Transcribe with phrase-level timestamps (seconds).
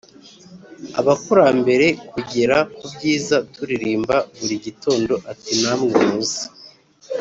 [0.99, 6.43] abakurambere kugera ku byiza turirimba buri gitondo Ati Namwe muze